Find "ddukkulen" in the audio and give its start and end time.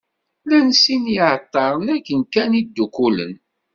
2.65-3.33